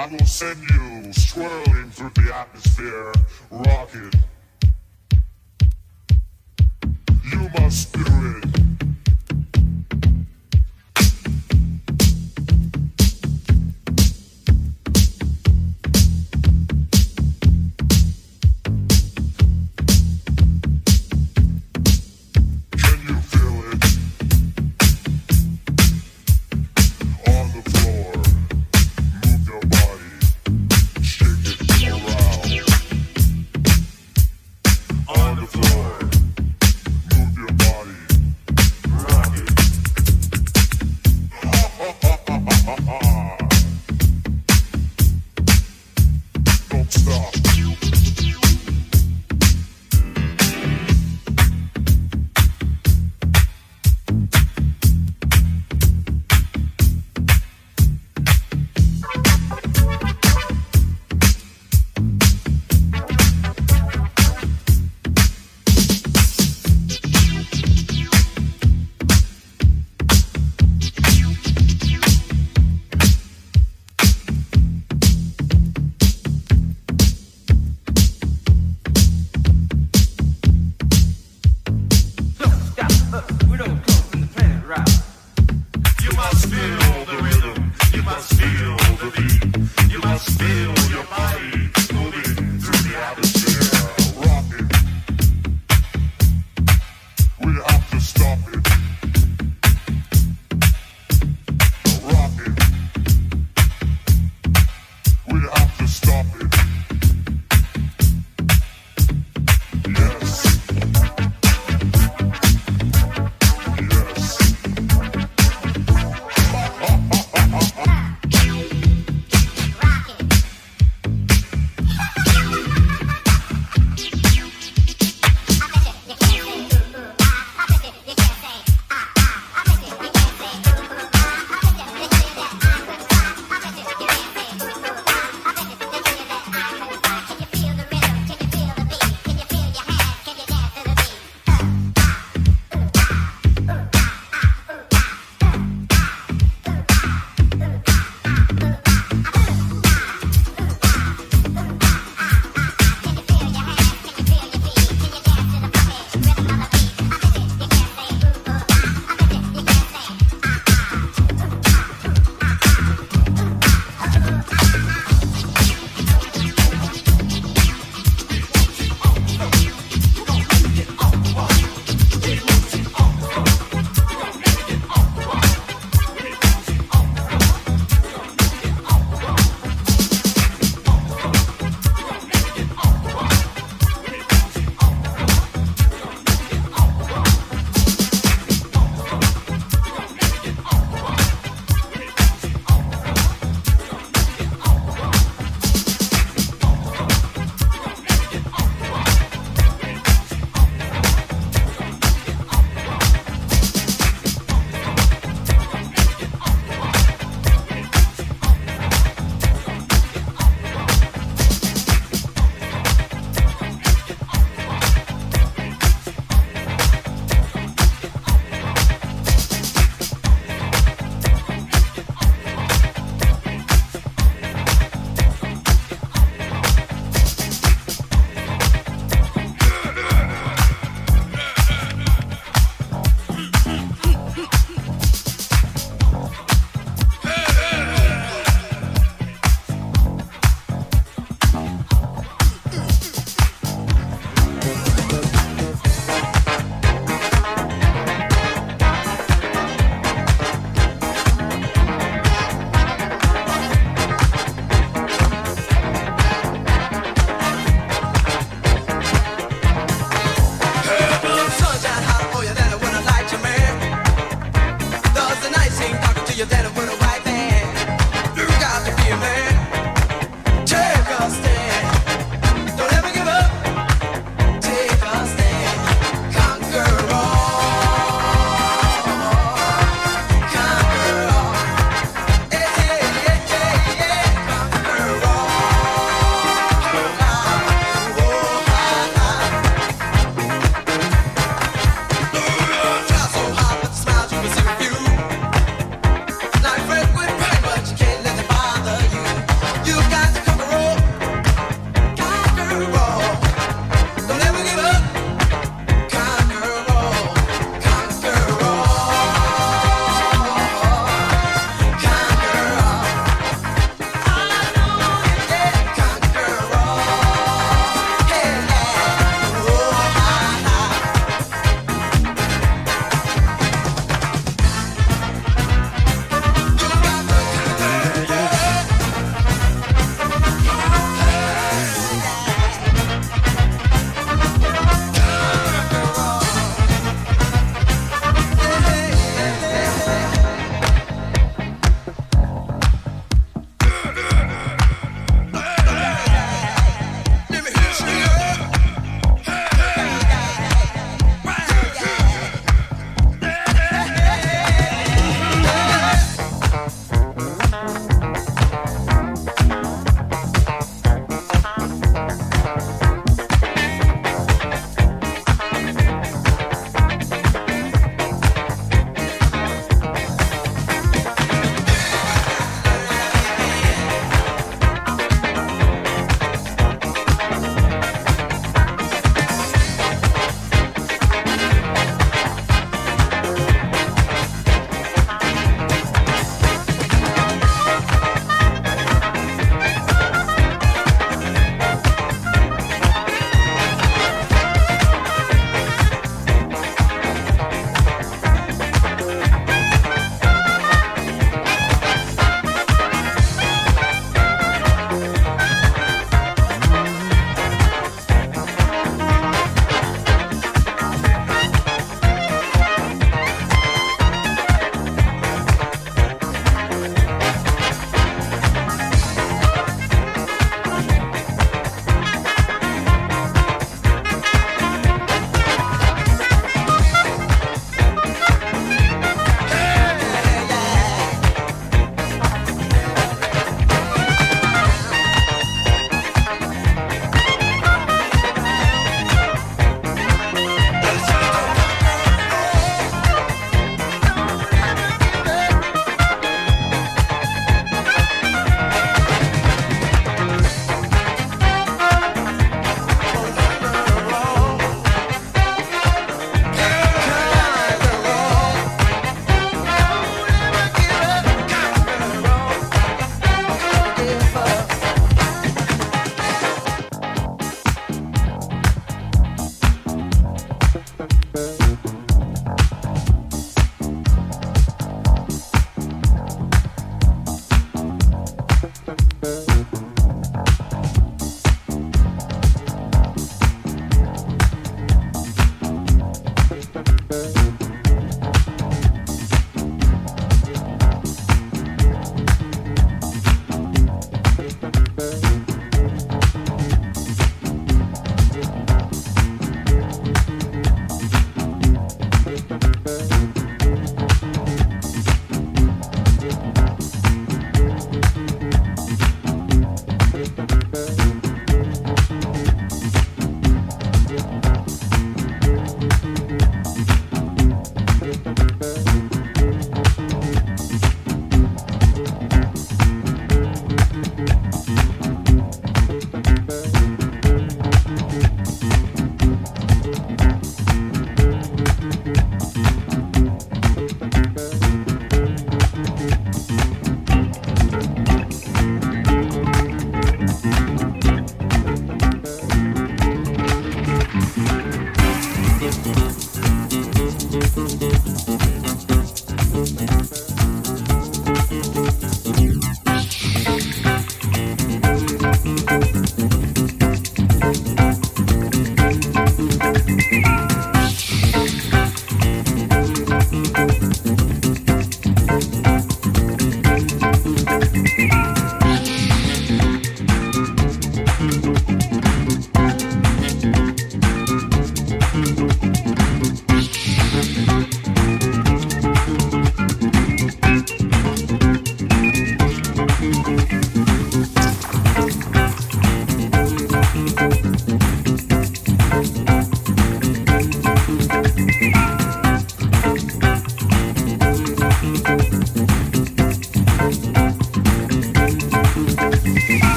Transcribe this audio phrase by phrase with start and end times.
[0.00, 3.12] I will send you swirling through the atmosphere,
[3.50, 4.14] rocket.
[7.30, 8.59] You must do.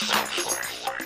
[0.00, 1.01] Your,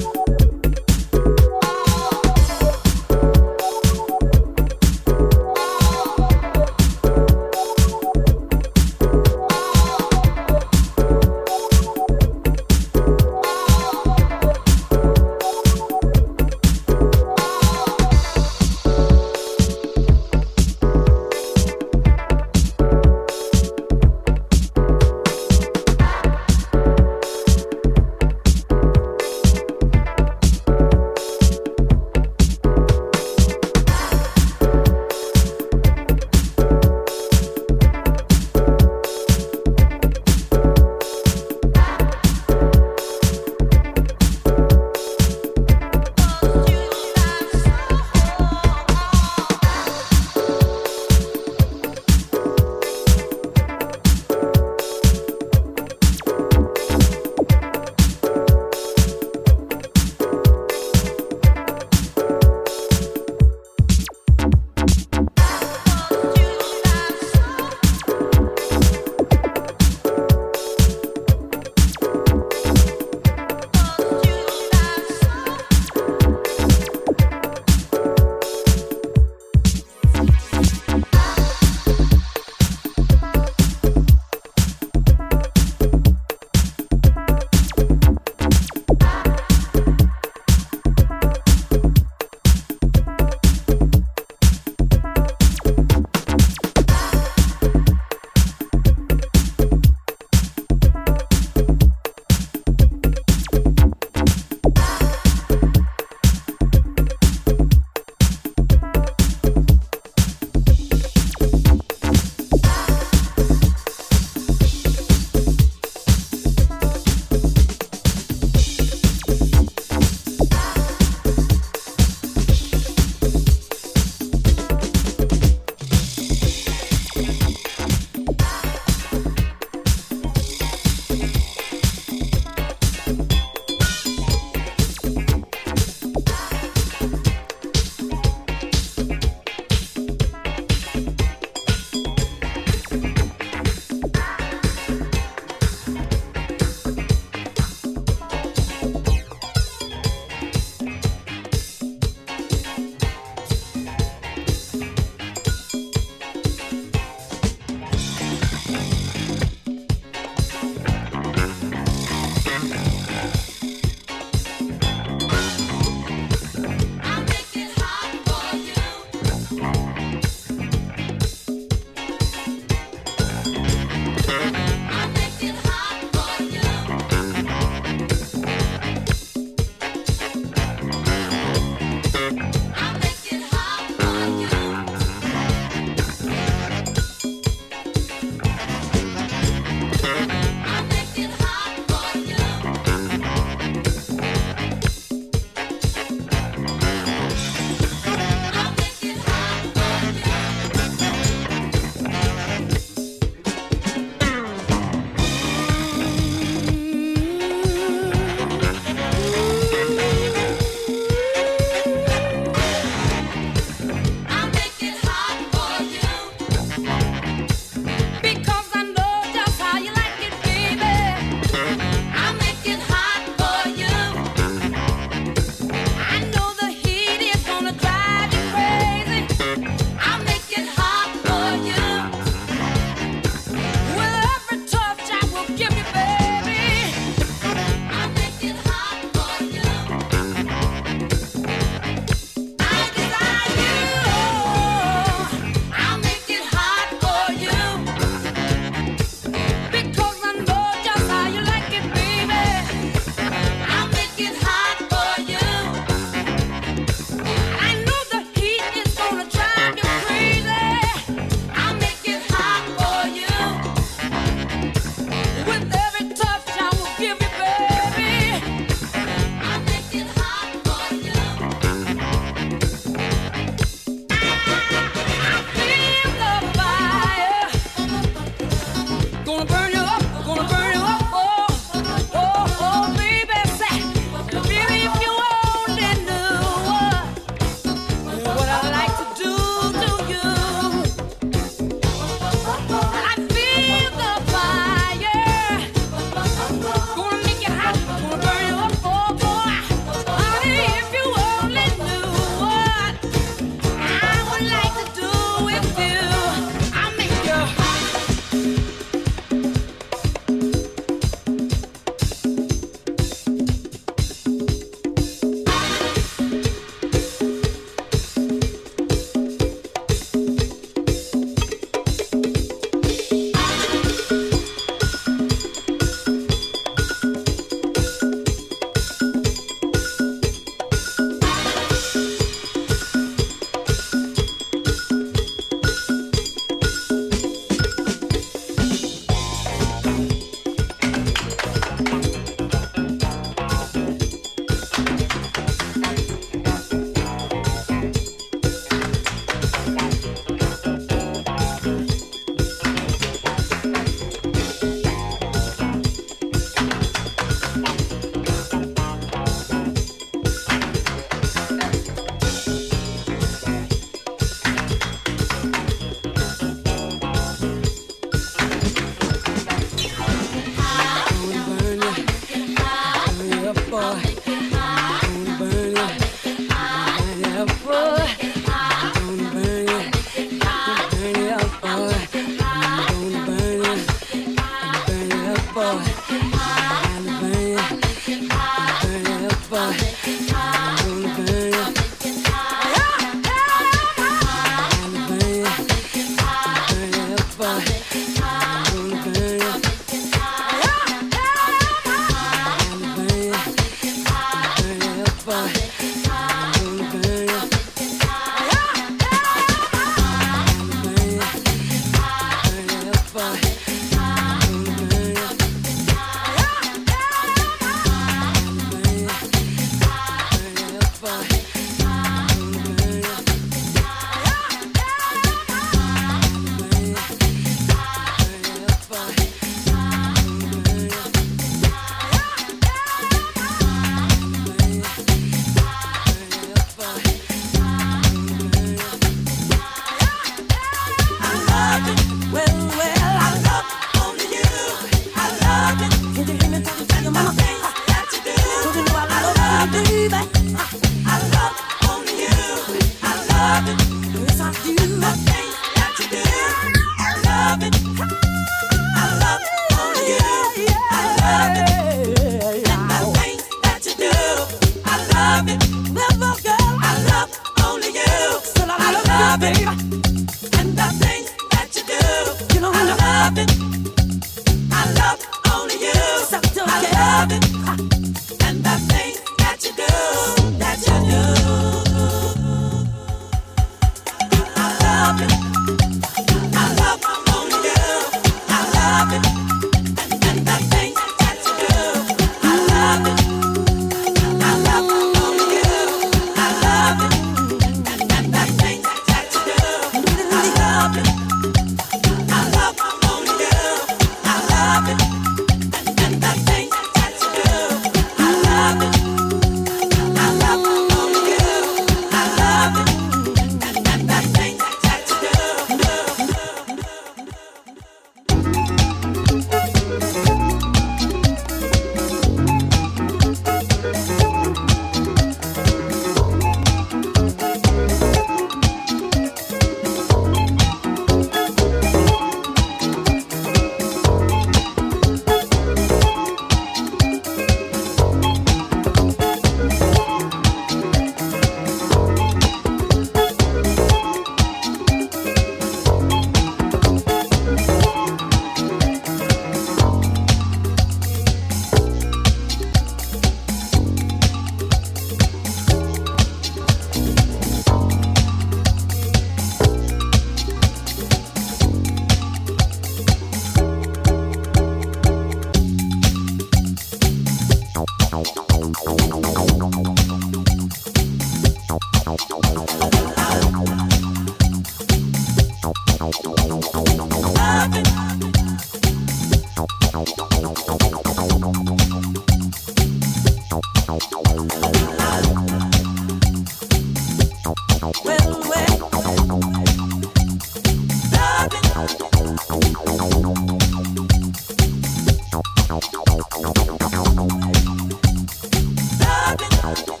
[599.73, 600.00] Bye.